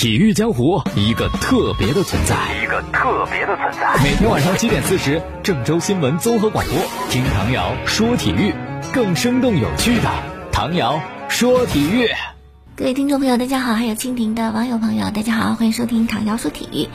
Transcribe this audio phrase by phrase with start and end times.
[0.00, 4.02] 体育江湖一个特别的存在，一个特别的存在。
[4.02, 6.74] 每天晚上七点四十，郑州新闻综合广播，
[7.10, 8.54] 听唐瑶说体育，
[8.94, 10.10] 更生动有趣的
[10.50, 12.08] 唐瑶说体育。
[12.76, 16.88] 各位听众朋友，大家好；还有蜻蜓的网友朋友，大家好，欢迎收听唐瑶说体育。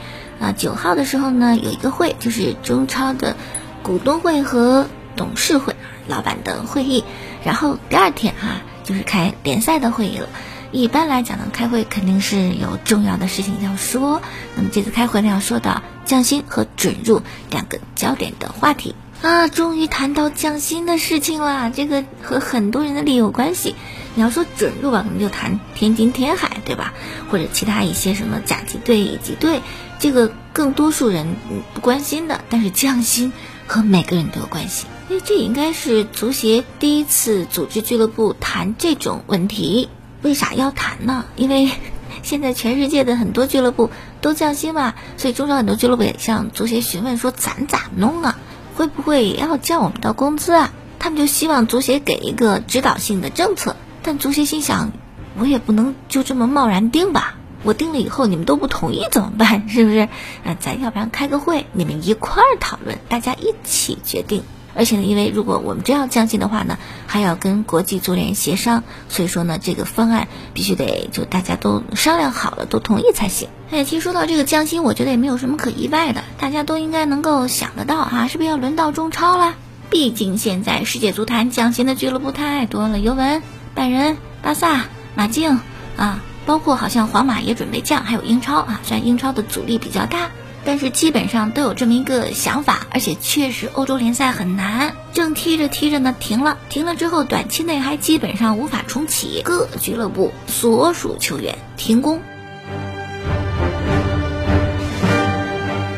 [0.44, 3.36] 啊，九号的时候呢，有一个会，就是中超的
[3.84, 5.76] 股东会和董事会
[6.08, 7.04] 老板的会议，
[7.44, 10.28] 然后第二天哈，就是开联赛的会议了。
[10.72, 14.20] 一般来讲呢，开会肯定是有重要的事情要说。
[14.56, 21.70] 那么这次开会呢，要说到降薪和准入两个焦点的话题啊，终于谈到降薪的事情了。
[21.70, 23.74] 这个和很多人的利益有关系。
[24.14, 26.94] 你要说准入吧，可能就谈天津天海，对吧？
[27.30, 29.60] 或者其他一些什么甲级队、乙级队，
[29.98, 31.36] 这个更多数人
[31.74, 32.40] 不关心的。
[32.48, 33.32] 但是降薪
[33.66, 39.90] 和每个人都有关系，因为这应该是足协第一次组织俱乐部谈这种问题。
[40.26, 41.24] 为啥要谈呢？
[41.36, 41.70] 因为
[42.24, 43.90] 现在全世界的很多俱乐部
[44.20, 48.36] 都降薪嘛，所以中超很多俱乐部也向足协询问说：“咱咋弄啊？
[48.74, 53.76] 会不会也要降我们的工资啊？”他们就希望足协给一个指导性的政策。
[54.02, 54.90] 但足协心想，
[55.38, 57.36] 我也不能就这么贸然定吧？
[57.62, 59.68] 我定了以后你们都不同意怎么办？
[59.68, 60.08] 是不是？
[60.44, 64.42] 啊，咱要不然开个会，你们一块儿讨论，大家一起决定。
[64.76, 73.48] 而且呢，因为如果我们真要降薪的话呢，还要跟国际足联协商，所以说呢，这个方案必须得就大家都商量好了，都同意才行。
[73.70, 79.54] 哎，其实说到这个降薪，我觉得也没有什么可意外的，大家都应该能够想得到哈，是不是要轮到中超了？
[79.88, 83.42] 毕竟现在世界足坛降薪的俱乐部太多了，尤文、
[83.74, 85.60] 拜仁、巴萨、马竞
[85.96, 90.30] 啊，包括好像皇马也准备降，还有英超啊，虽然英超的阻力比较大。
[90.66, 102.20] 但是基本上都有这么一个想法，而且确实欧洲联赛很难，正踢着踢着呢停了，停了之后短期内还基本上无法重启，各俱乐部所属球员停工。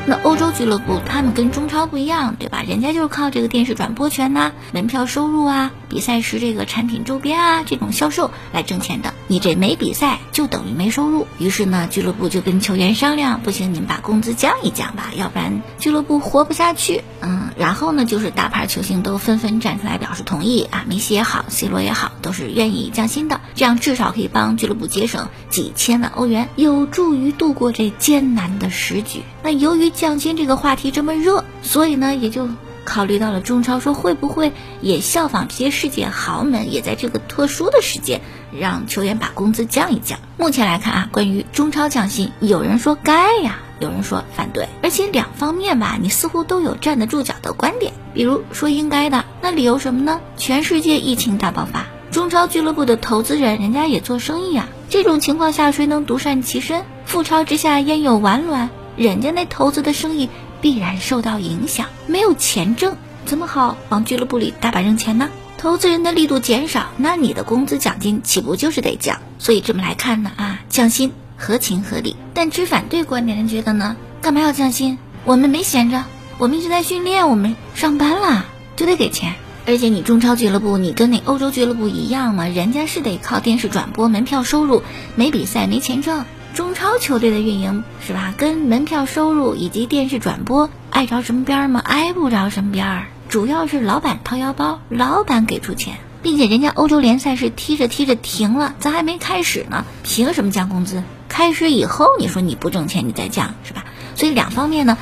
[0.08, 2.62] 那欧洲俱乐部他们跟中超不一样，对吧？
[2.66, 9.12] 人家就是靠这个电视转播权呐、门票收入啊、比赛时这个产品周边啊这种销售来挣钱的。
[9.26, 11.26] 你这没比赛就等于没收入。
[11.38, 17.04] 于是呢，俱乐部就跟球员商量，不行，你们把工资降一降吧，要不然俱乐部活不下去。
[17.20, 29.20] 嗯，然后呢，就是大牌球星都纷纷站出来表示同意啊，梅西也好，C 罗也好，都是愿意降薪的，这样至少可以帮俱乐部节省几千万欧元，有助于度过这艰难的时局。
[29.42, 32.48] 那由于降薪这个话题这么热，所以呢，也就
[32.84, 38.20] 考虑到了中超，说会不会也效仿这些世界豪门，也在这个特殊的时间
[38.56, 40.20] 让球员把工资降一降。
[40.36, 47.92] 目前来看啊，关于中超降薪，有人说该呀，有人说反对，而且两方面吧，你似乎都有站得住脚的观点。
[48.14, 50.20] 比如说应该的，那理由什么呢？
[50.36, 56.84] 全世界疫情大爆发，中超俱乐部的投资人人家也做生意啊，这种情况下谁能独善其身？
[57.04, 58.70] 覆巢之下焉有完卵？
[58.98, 60.28] 人家那投资的生意
[60.60, 65.30] 必然受到影响，没有钱挣，怎么好往俱乐部里大把扔钱呢？
[65.56, 69.20] 投资人的力度减少，那你的工资奖金岂不就是得降？
[69.38, 72.16] 所以这么来看呢，啊，降薪合情合理。
[72.34, 74.98] 但持反对观点的人觉得呢，干嘛要降薪？
[75.24, 76.04] 我们没闲着，
[76.38, 79.34] 我们一直在训练，我们上班啦，就得给钱。
[79.64, 82.48] 而且你中超俱乐部，你跟那欧洲俱乐部一样吗？
[82.48, 84.82] 人家是得靠电视转播、门票收入，
[85.14, 86.24] 没比赛没钱挣。
[86.54, 88.34] 中超球队的运营是吧？
[88.36, 91.80] 跟门票收入以及电视转播挨着什么边儿吗？
[91.84, 93.06] 挨不着什么边儿。
[93.28, 101.02] 主要是老板掏腰包，老板给出钱，并且人家欧洲联赛是踢着踢着停了，咱还没开始呢，凭什么降工资？
[101.28, 103.84] 开始以后你说你不挣钱，你再降是吧？
[104.14, 104.96] 所以两方面呢。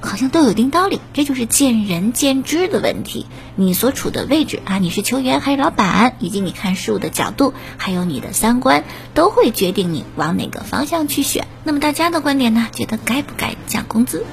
[0.00, 3.26] 好像都有一定道理，这就是见仁见智的问题。
[3.54, 8.84] 你所处的位置啊，你是球员还是老板，以及你看事物的角度，还有你的三观，
[9.14, 11.46] 都会决定你往哪个方向去选。
[11.64, 12.68] 那么大家的观点呢？
[12.72, 14.24] 觉得该不该降工资？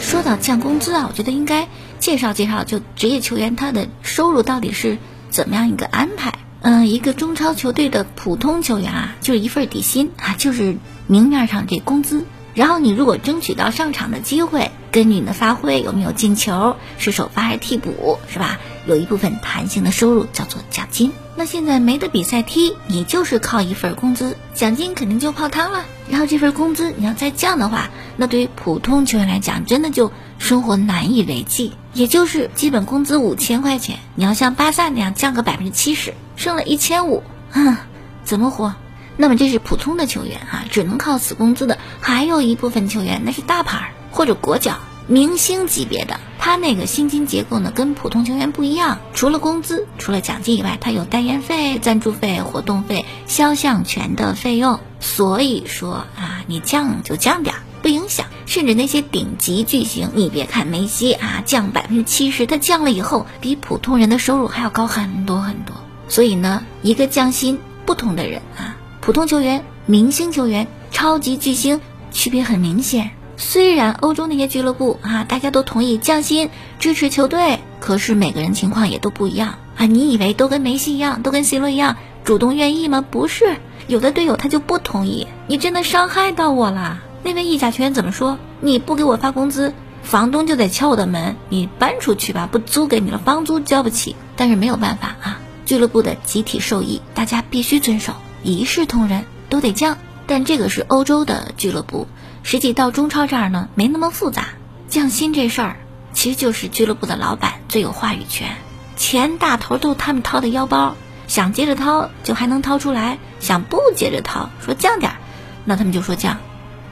[0.00, 1.68] 说到降工资啊，我觉得应该
[1.98, 4.98] 介绍介绍，就职业球员他的收入到底是
[5.30, 6.32] 怎么样一个安排。
[6.62, 10.76] 嗯，一个中超球队的普通球员啊，就是一份底薪啊，就是
[11.08, 12.24] 明面上这工资。
[12.54, 18.60] 然后你如果争取到上场的机会，根据你的发挥有没有进球，是首发还是替补，是吧？
[18.86, 21.12] 有一部分弹性的收入叫做奖金。
[21.34, 25.84] 那现在没得比赛踢，你就是靠一份工资，奖金肯定就泡汤了。
[26.08, 31.72] 然后这份工资你要再降的话，那对于普通球员来讲，真的就生活难以为继。
[31.94, 37.76] 也就是基本工资五千块钱，你要像巴萨那样降个百分之七十，剩了一千五，哼，
[38.24, 38.74] 怎么活？
[39.16, 46.18] 那么这是普通的球员啊，只能靠死工资的，还有一部分球员那是大牌或者国脚、明星级别的。
[46.38, 48.98] 他那个薪金结构呢，跟普通球员不一样。
[49.14, 54.80] 除了工资，除了奖金以外，他有代言费、赞助费、活动费、肖像权的费用。
[54.98, 58.26] 所以说啊，你降就降点儿，不影响。
[58.44, 65.76] 甚至那些顶级巨星，你别看梅西啊，降百分之七十，他降了以后，比普通人的收入还要高很多很多。
[66.08, 73.10] 所以呢，一个降薪，不同的人啊，普通球员、明星球员、超级巨星，区别很明显。
[73.36, 79.86] 虽然欧洲那些俱乐部啊，大家都同意降薪支持球队，可是每个人情况也都不一样啊。
[79.86, 83.04] 你以为都跟梅西一样，都跟 C 罗一样主动愿意吗？
[83.10, 83.56] 不是，
[83.88, 85.26] 有的队友他就不同意。
[85.48, 87.00] 你真的伤害到我了。
[87.24, 88.38] 那位意甲球员怎么说？
[88.60, 89.72] 你不给我发工资，
[90.02, 91.34] 房东就得敲我的门。
[91.48, 94.14] 你搬出去吧，不租给你了，房租交不起。
[94.36, 99.98] 但是没有办法啊，俱乐部的集体受益，大家必须遵守，一视同仁，都得降。
[100.26, 102.06] 但这个是欧洲的俱乐部。
[102.42, 104.48] 实际到中超这儿呢，没那么复杂。
[104.88, 105.76] 降薪这事儿，
[106.12, 108.56] 其实就是俱乐部的老板最有话语权，
[108.96, 110.96] 钱大头都他们掏的腰包，
[111.28, 115.18] 想接着掏就还能掏出来，想不接着掏说降点儿，
[115.64, 116.38] 那他们就说降，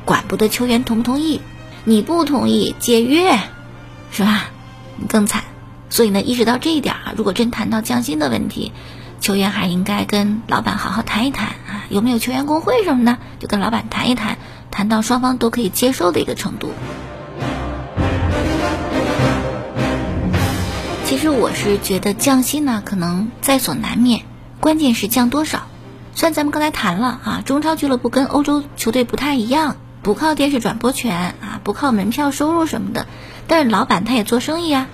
[0.04, 1.40] 管不得球员同不同意，
[1.84, 3.38] 你不同意解约，
[4.12, 4.50] 是吧？
[4.96, 5.44] 你更惨。
[5.90, 8.72] 所以呢，意识到这一点啊，如果真谈到降薪的问题，
[9.20, 14.38] 球员还应该跟老板好好谈一谈啊，有没有球员工会什么的，就跟老板谈一谈。
[14.70, 16.70] 谈到双方都可以接受的一个程度，
[21.04, 24.22] 其实我是觉得降薪呢可能在所难免，
[24.60, 25.66] 关键是降多少。
[26.14, 33.08] 虽然咱们刚才谈了啊，中超俱乐部跟欧洲球队不太一样，不靠电视转播权啊，不靠门票收入什么的，
[33.48, 34.86] 但是老板他也做生意啊。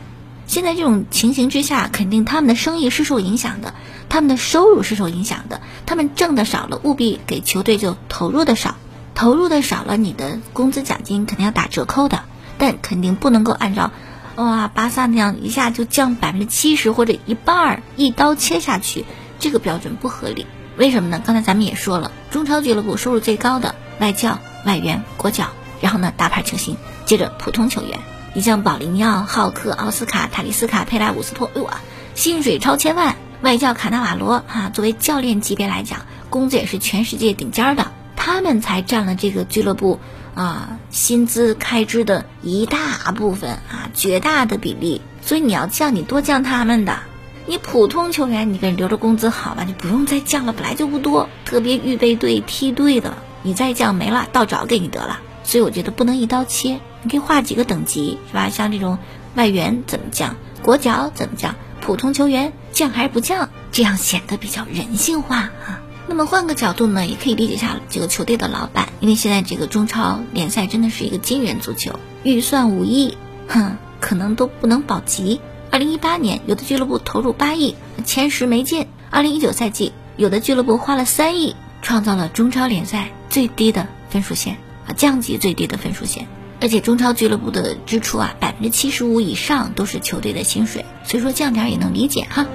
[0.47, 3.75] 现在这种情形之下，肯定他们的生意是受影响的，
[4.09, 8.77] 他们的收入是受影响的，他们挣的少了，务必给球队就投入的少。
[9.15, 12.25] 投入的少了，你的工资奖金肯定要打折扣的，
[12.59, 13.91] 但肯定不能够按照，
[14.37, 19.07] 哇，巴萨那样一下就降百分之七十或者一半儿，一刀切下去，
[19.39, 20.47] 这个标准不合理。
[20.77, 21.23] 为什么呢？
[21.25, 25.49] 刚才咱们也说了，中超俱乐部收入最高的外教、外援、国脚，
[25.81, 26.77] 然后呢大牌球星，
[27.07, 27.99] 接着普通球员。
[28.37, 31.81] 你像保利尼奥、浩克、奥斯卡、塔利斯卡、佩莱伍斯托，哎呦啊，
[32.15, 33.17] 薪水超千万。
[33.41, 37.91] 外教卡纳瓦罗啊，作为教练级别来讲，工资也是全世界顶尖的。
[38.15, 39.99] 他们才占了这个俱乐部
[40.35, 46.99] 啊薪资开支的一大部分啊绝大的比例，所以你要降，你多降他们的。
[47.47, 51.31] 你普通球员，你给人留着工资好吧，你不用再降了，本来就不多。
[51.47, 55.21] 特别预备队、梯队的，你再降没了，倒找给你得了。
[55.43, 58.49] 所以我觉得不能一刀切，你可以划几个等级，是吧？
[58.49, 58.99] 像这种
[59.37, 65.81] 外援怎么降，国脚怎么降，普通球员降还是不降，这样显得比较人性化啊。
[66.09, 71.93] 那么换个角度呢，也可以理解下这个球队的老板，因为现在这个中超联赛真的是一个金元足球，
[72.25, 73.17] 预算五亿，
[73.47, 75.41] 哼，可能都不能保级。
[75.71, 78.89] 二零一八年有的俱乐部投入八亿，前十没进。
[79.11, 84.57] 二零一九赛季有的俱乐部花了三亿，创造了中超联赛最低的分数线
[84.89, 86.27] 啊，降级最低的分数线。
[86.61, 92.47] 而且中超俱乐部的支出啊，百分之七十五以上都是球队的薪水，所以说降点也能理解哈。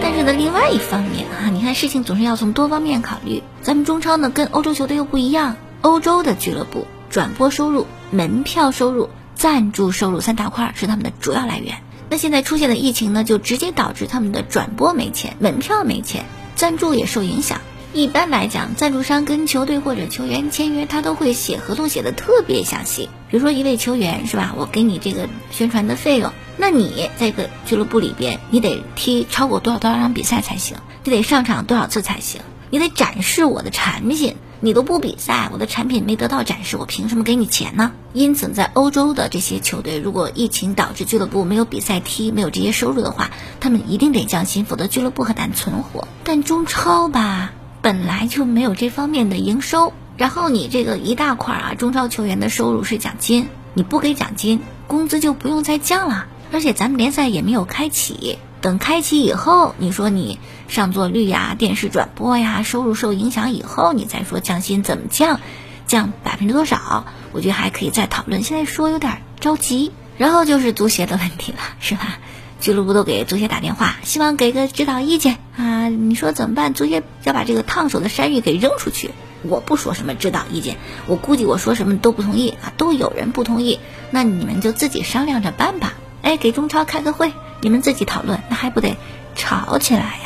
[0.00, 3.42] 但是呢另外一方面哈，你看事情总是要从多方面考虑。
[3.62, 11.76] 咱们中超呢跟欧洲球队又不一样，欧洲的俱乐部转播收入、门票收入、赞助收入三大块是他们的主要来源。
[12.10, 16.24] 那现在出现的疫情呢，就直接导致他们的转播没钱，门票没钱，
[16.54, 17.60] 赞助也受影响。
[17.94, 23.08] 一般来讲，赞助商跟球队或者球员签约，他都会写合同写的特别详细。
[23.30, 26.32] 比如说一位球员是吧，我给你这个宣传的费用。
[26.56, 30.76] 那你在个俱乐部里边，你得踢超过多少多少场比赛才行？
[31.04, 32.40] 你得上场多少次才行？
[32.70, 34.34] 你得展示我的产品。
[34.60, 37.92] 你都不比赛，我的产品没得到展示，我凭什么给你钱呢？
[38.14, 46.08] 因此，在欧洲的这些球队，如果疫情导致俱乐部没有比赛踢，没有这些收入的话，他们一定得降薪，否则俱乐部很难存活。
[46.24, 47.52] 但中超吧，
[47.84, 56.24] 本来就没有这方面的营收，然后你这个一大块啊，中超球员的收入是奖金，你不给奖金，工资就不用再降了。
[56.50, 65.40] 而且咱们联赛也没有开启，等开启以后，你说你上座率呀、电视转播呀、收入受影响以后，你再说降薪怎么降，
[65.86, 67.04] 降百分之多少？
[67.32, 68.42] 我觉得还可以再讨论。
[68.42, 69.92] 现在说有点着急。
[70.16, 72.18] 然后就是足协的问题了，是吧？
[72.64, 75.90] 俱乐部都给足协打电话，希望给个指导意见啊。
[75.90, 76.72] 你说怎么办？
[76.72, 79.10] 足协要把这个烫手的山芋给扔出去。
[79.42, 83.80] 我不说什么指导意见，我估计我说什么都不同意啊，都有人不同意。
[84.10, 85.92] 那你们就自己商量着办吧。
[86.22, 88.96] 哎，给中超开个会，你们自己讨论，那还不得
[89.34, 90.20] 吵起来？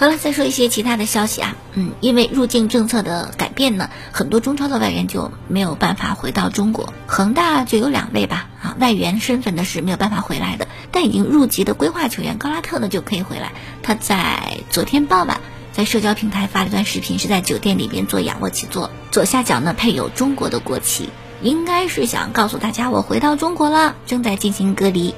[0.00, 6.94] 好了，再说一些其他的消息啊，嗯，因为入境政策的改变呢，很多中超的外援就没有办法回到中国。
[7.06, 13.52] 恒大就有两位吧，啊，外援身份的是没有办法回来的，但已经入籍的规划球员高拉特呢就可以回来。
[13.82, 15.38] 他在昨天傍晚
[15.74, 21.10] 在社交平台发了一段视频，是在酒店里边做仰卧起坐，左下角呢配有中国的国旗，
[21.42, 25.14] 应该是想告诉大家我回到中国了，正在进行隔离。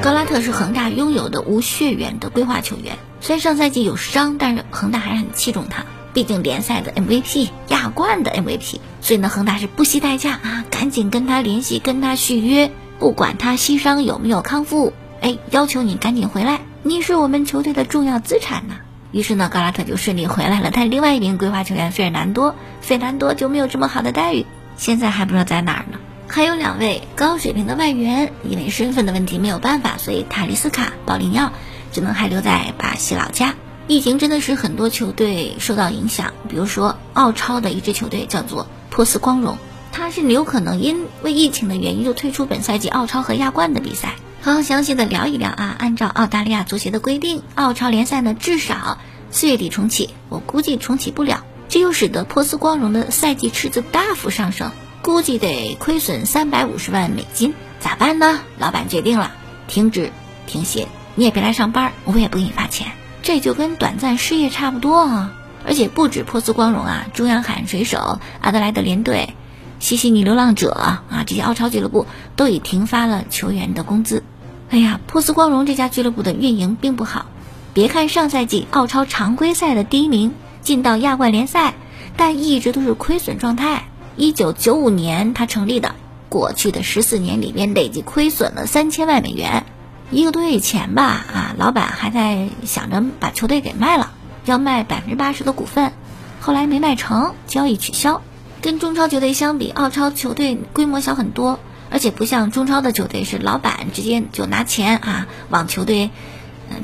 [0.00, 5.84] 高拉特是恒大拥有的无血缘的规划球员，虽然上赛季有伤，但是恒大还是很器重他。
[6.14, 18.76] 毕竟联赛的 MVP、亚冠的 MVP，所以呢，恒大是不惜代价啊，赶紧跟他联系，跟他续约，不管他膝伤有没有康复，哎，要求你赶紧回来，你是我们球队的重要资产呢。
[19.10, 20.70] 于是呢，高拉特就顺利回来了。
[20.72, 25.98] 但另外一名规划球员费尔南多，费南多就没有这么好的待遇，现在还不知道在哪儿呢。
[26.30, 31.50] 还有两位高水平的外援，因为身份的问题没有办法，所以塔利斯卡、保利尼奥
[31.90, 33.54] 只能还留在巴西老家。
[33.88, 39.56] 疫情真的是很多球队受到影响，比如说澳超的一支球队叫做珀斯光荣，
[39.90, 44.14] 它是有可能因为疫情的原因就退出本赛季澳超和亚冠的比赛。
[44.40, 45.74] 好好详细的聊一聊啊！
[45.78, 48.98] 按照澳大利亚足协的规定，澳超联赛呢至少
[49.30, 54.70] 四月底重启，我估计重启不了，这又使得珀斯光荣的赛季赤字大幅上升。
[55.08, 58.40] 估计得亏损三百五十万美金，咋办呢？
[58.58, 59.32] 老板决定了，
[59.66, 60.12] 停止
[60.46, 62.88] 停歇，你也别来上班，我也不给你发钱，
[63.22, 65.32] 这就跟短暂失业差不多啊！
[65.66, 69.32] 而且不止珀斯光荣啊，中央海岸水手、阿德莱德联队、
[69.80, 72.04] 西西尼流浪者啊，这些澳超俱乐部
[72.36, 74.22] 都已停发了球员的工资。
[74.68, 77.24] 哎呀，珀斯光荣这家俱乐部的运营并不好，
[77.72, 81.72] 别看上赛季澳超常规赛的第一名，进到亚冠联赛，
[82.18, 83.87] 但一直都是亏损状态。
[84.18, 85.94] 一九九五年他成立的，
[86.28, 89.64] 过去的十四年里边累计亏损了三千万美元，
[90.10, 94.10] 一个多月以前吧，啊，老板还在想着把球队给卖了，
[94.44, 95.92] 要卖百分之八十的股份，
[96.40, 98.20] 后来没卖成，交易取消。
[98.60, 106.10] 跟中超球队相比，澳超球队规模小很多，而且不像中超的球队是老板直接就拿钱啊往球队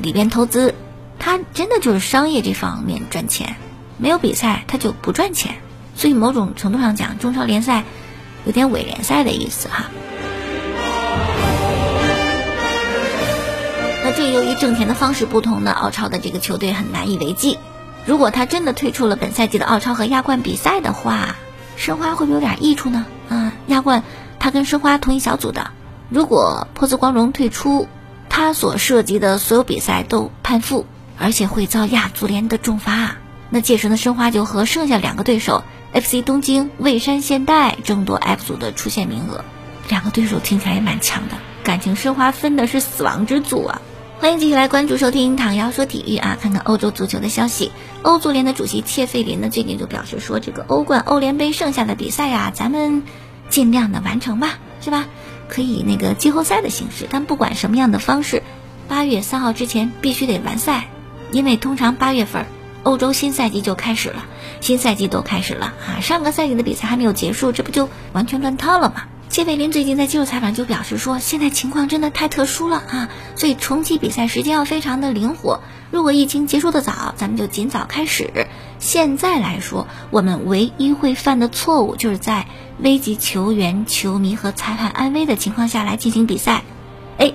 [0.01, 0.73] 里边投资，
[1.19, 3.57] 他真的就是商业这方面赚钱，
[3.97, 5.55] 没有比赛他就不赚钱。
[5.95, 7.83] 所以某种程度上讲，中超联赛
[8.45, 9.85] 有点伪联赛的意思哈。
[14.03, 17.57] 那这由于挣钱的方式不同呢，澳超的这个球队很难以为继。
[18.05, 21.35] 如果他真的退出了本赛季的澳超和亚冠比赛的话，
[21.75, 23.05] 申花会不会有点益处呢？
[23.29, 24.03] 啊，亚冠
[24.37, 25.71] 他跟申花同一小组的，
[26.09, 27.87] 如果珀斯光荣退出，
[28.29, 30.85] 他所涉及的所有比赛都判负，
[31.17, 33.15] 而且会遭亚足联的重罚。
[33.49, 35.63] 那届时呢，申花就和剩下两个对手。
[35.95, 39.45] FC 东京、蔚山现代争夺 F 组的出线名额，
[39.87, 43.81] 两个对手听起来也蛮强的，感情申花分的是死亡之组啊！
[44.19, 47.71] 欢迎继续来关注收听唐瑶说体育啊，看看欧洲足球的消息。
[48.01, 53.01] 欧足联的主席切费林呢，最近就表示说，这个欧冠、欧联杯剩下的比赛呀，咱们
[53.49, 55.05] 尽量的完成吧，是吧？
[55.47, 58.43] 可以那个季后赛的形式，但不管什么样的方式，
[58.89, 60.89] 八月三号之前必须得完赛，
[61.31, 62.45] 因为通常八月份。
[62.85, 64.25] 欧洲新赛季就开始了，
[64.61, 66.01] 新赛季都开始了啊！
[66.01, 69.05] 上个赛季的比赛还没有结束，这不就完全乱套了吗？
[69.27, 75.61] 谢贝林最近在接受采访就表示说，现在情况真的太特殊了啊，所以重启比赛时间要非常的灵活。
[75.89, 78.45] 如果疫情结束的早，咱们就尽早开始。
[78.77, 82.45] 现在来说，我们唯一会犯的错误就是在
[82.77, 86.61] 危及球员、球迷和裁判安危的情况下来进行比赛。
[87.17, 87.33] 哎，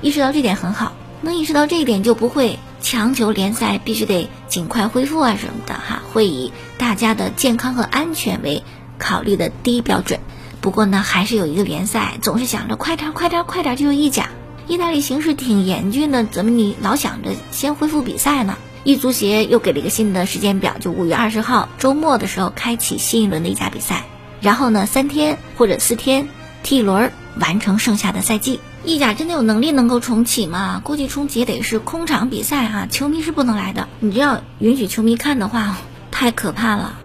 [0.00, 0.92] 意识到这点很好，
[1.24, 2.60] 能意识到这一点就不会。
[2.80, 8.62] 强求联赛必须得尽快恢复啊什么的哈，会以大家的健康和安全为
[8.98, 10.20] 考虑的第一标准。
[10.60, 14.28] 不过呢，还是有一个联赛总是想着快点快点快点就有意甲。
[14.68, 18.58] 意大利形势挺严峻的，怎么你老想着先恢复比赛呢？
[18.84, 24.04] 意足协又给了一个新的时间表，就五月二十号周末的时候开启新一轮的意甲比赛，
[24.42, 26.28] 然后呢三天或者四天
[26.62, 28.60] 踢一轮，完成剩下的赛季。
[28.86, 30.82] 意甲真的有能力能够重启吗？
[30.84, 33.88] 估计重启得是空场比赛啊，球迷是不能来的。
[34.00, 35.78] 你这要允许球迷看的话，
[36.10, 36.98] 太可怕了。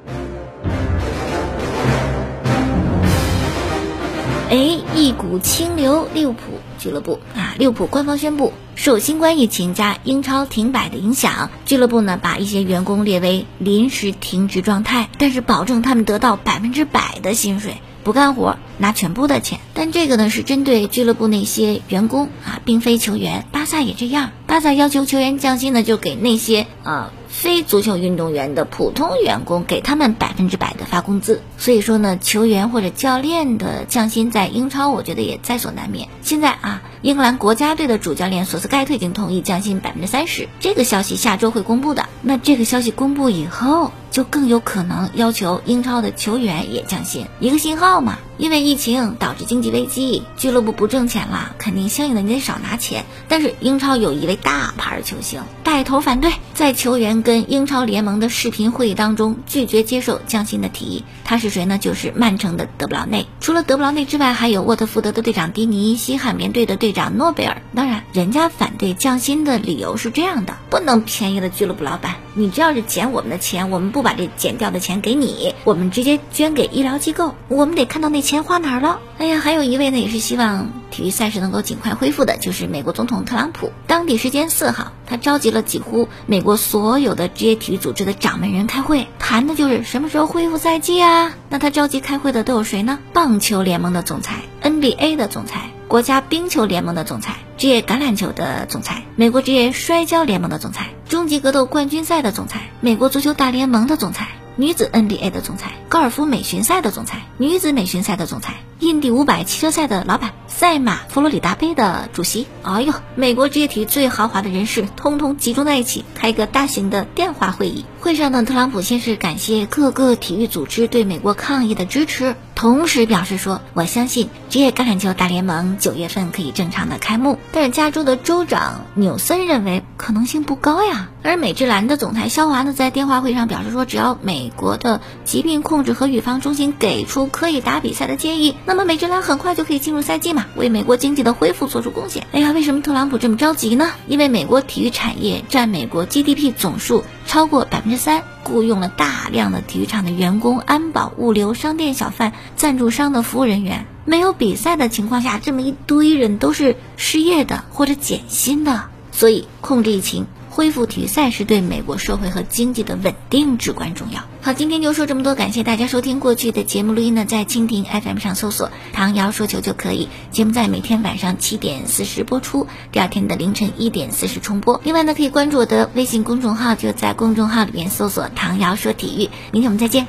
[4.49, 6.39] 哎，一股清流，利物浦
[6.79, 17.77] 俱乐部啊，利物浦官方宣布，受新冠疫情加英超停摆的影响，俱乐部呢把一些员工列为临时停职状态，但是保证他们得到百分之百的薪水。
[18.03, 23.45] 不干活拿全部的钱，但这个呢是针对俱乐部那些员工啊，并非球员。
[23.51, 31.41] 巴萨也这样，巴萨要求球员降薪呢，就给那些呃非足球运动员的普通员工，给他们百分之百的发工资。
[31.57, 36.07] 所以说呢，球员或者教练的降薪在英超，我觉得也在所难免。
[36.21, 42.07] 现在啊，英格兰国家队的主教练索斯盖特已经同意降薪百分之三十，这个消息下周会公布的。
[42.21, 43.91] 那这个消息公布以后。
[44.11, 48.17] 就更有可能要求英超的球员也降薪，一个信号嘛。
[48.37, 53.03] 因为疫情导致经济危机，俱乐部不挣钱了，肯定相应的你得少拿钱。
[53.27, 61.03] 但是英超有一位大牌球星带头反对，在球员跟英超联盟的视频会议当中拒绝接受降薪的提议。
[61.25, 61.77] 他是谁呢？
[61.77, 63.27] 就是曼城的德布劳内。
[63.41, 67.61] 除了德布劳内之外，还有沃特福德的队长迪尼、西汉棉队的队长诺贝尔。
[67.75, 72.15] 当然，人家反对降薪的理由是这样的：不能便宜了俱乐部老板。
[72.35, 77.35] 你这要是减我们的钱，我们不不把这减掉的钱给你，我们直接捐给医疗机构。
[77.49, 79.01] 我们得看到那钱花哪儿了。
[79.17, 83.73] 哎呀，还有一位呢，也是希望体育赛事能够尽快恢复的，就是美国总统特朗普。
[83.87, 91.33] 当地时间四号，他召集了几乎美国所有的职业体育组织的掌门人开会，谈的就是什么时候恢复赛季啊。
[91.49, 92.99] 那他召集开会的都有谁呢？
[93.11, 95.71] 棒球联盟的总裁，NBA 的总裁。
[95.89, 112.45] 国家冰球联盟的总裁，职业橄榄球的总裁，美国职业摔跤联盟的总裁，终极格斗冠军赛的总裁，美国足球大联盟的总裁，女子 NBA 的总裁，高尔夫美巡赛的总裁，女子美巡赛的总裁，印第五百汽车赛的老板，赛马佛罗里达杯的主席。
[112.63, 117.85] 哎呦，美国职业体育最豪华的人士，通通集中在一起，开一个大型的电话会议。
[118.01, 122.35] 会上呢，特朗普先是感谢各个体育组织对美国抗疫的支持。
[122.55, 131.07] 同时表示说，我相信职业橄榄球大联盟九月份可以正常的开幕，但是加州的州长纽森认为可能性不高呀。
[131.23, 142.27] 而美职篮的总裁肖华呢，在电话会上表示说，只要美国的疾病控制和预防中心给出可以打比赛的建议，那么美职篮很快就可以进入赛季嘛，为美国经济的恢复做出贡献。
[142.31, 143.89] 哎呀，为什么特朗普这么着急呢？
[144.07, 148.23] 因为美国体育产业占美国 GDP 总数超过百分之三。
[148.45, 153.85] 雇佣了大量的体育场的员工、安保、物流、商店小贩、赞助商的服务人员。
[154.05, 160.25] 没有比赛的情况下，这么一堆人都是失业的或者减薪的，所以控制疫情。
[160.59, 164.25] 恢复体育赛事对美国社会和经济的稳定至关重要。
[164.41, 166.19] 好，今天就说这么多，感谢大家收听。
[166.19, 170.09] 过去的节目录音呢，在蜻蜓 FM 上搜索“唐瑶说球”就可以。
[170.31, 174.81] 节目在每天晚上七点四十播出，第二天的凌晨一点四十重播。
[174.83, 179.29] 另外呢，可以关注我的微信公众号，就在公众号里面搜索“唐瑶说体育”。
[179.53, 180.07] 明天我们再见。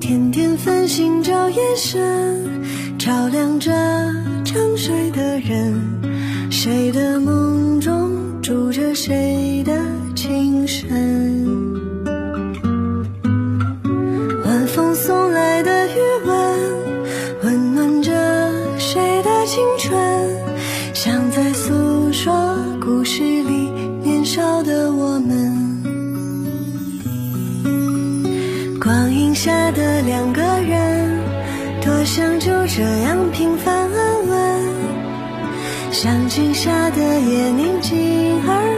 [0.00, 3.70] 天天繁星照夜深，照亮着
[4.46, 8.19] 沉睡的人，谁的梦中？
[8.50, 9.72] 住着谁的
[10.16, 10.84] 情深？
[14.44, 15.92] 晚风送来的余
[16.26, 16.58] 温，
[17.44, 18.10] 温暖着
[18.76, 19.96] 谁的青春？
[20.92, 23.70] 像在诉说故事里
[24.02, 25.54] 年少的我们。
[28.82, 31.20] 光影下的两个人，
[31.84, 33.19] 多想就这样。
[36.02, 38.40] 像静下的夜，宁静。
[38.48, 38.69] 而